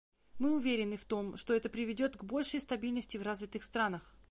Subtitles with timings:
[0.39, 4.15] Мы уверены в том, что это приведет к большей стабильности в развитых странах.